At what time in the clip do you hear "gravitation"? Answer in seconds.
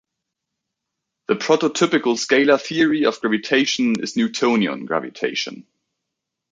3.21-4.01, 4.87-5.67